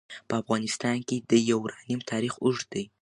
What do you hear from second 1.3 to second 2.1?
یورانیم